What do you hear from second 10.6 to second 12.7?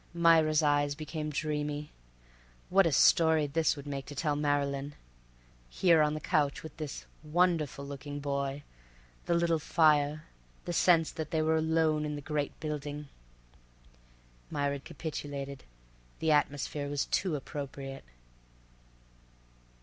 sense that they were alone in the great